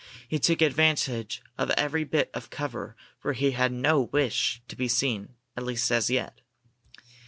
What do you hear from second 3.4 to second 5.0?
had no wish to be